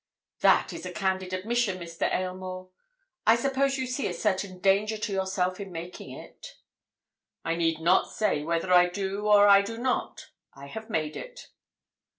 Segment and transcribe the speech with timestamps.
[0.39, 2.11] "That is a candid admission, Mr.
[2.11, 2.71] Aylmore.
[3.27, 6.55] I suppose you see a certain danger to yourself in making it."
[7.45, 10.31] "I need not say whether I do or I do not.
[10.55, 11.49] I have made it."